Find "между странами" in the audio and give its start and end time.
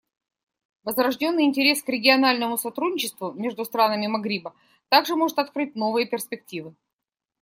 3.33-4.07